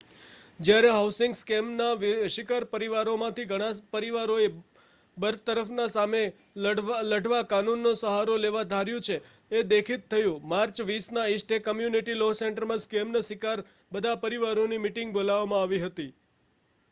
[0.59, 1.89] જયારે હાઉસિંગ સ્કેમના
[2.35, 4.47] શિકાર પરિવારોમાંથી ઘણા પરિવારોએ
[5.17, 6.21] બરતરફના સામે
[6.63, 9.17] લઢવા કાનૂન નો સહારો લેવા ધાર્યું છે
[9.51, 13.59] એ દેખિત થયુ માર્ચ 20ના ઇસ્ટ બે કમ્યુનિટી લૉ સેન્ટરમાં સ્કેમ ના શિકાર
[13.91, 16.09] બધા પરિવારોની મિટિંગ બોલાવામાં આવી હતી